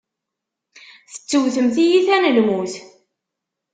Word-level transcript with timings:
Tettewtem 1.11 1.67
tiyita 1.75 2.15
n 2.17 2.29
lmut. 2.37 2.73